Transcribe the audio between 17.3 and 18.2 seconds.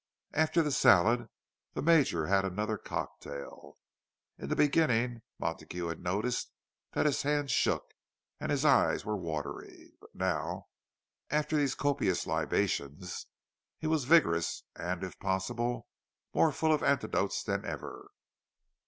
than ever.